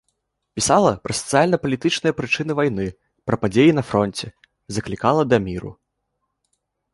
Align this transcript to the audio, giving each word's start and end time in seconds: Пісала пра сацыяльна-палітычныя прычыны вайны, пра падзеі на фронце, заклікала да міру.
Пісала 0.59 0.91
пра 1.07 1.13
сацыяльна-палітычныя 1.17 2.13
прычыны 2.21 2.51
вайны, 2.61 2.87
пра 3.31 3.35
падзеі 3.43 3.77
на 3.81 3.85
фронце, 3.91 4.27
заклікала 4.79 5.21
да 5.35 5.41
міру. 5.47 5.71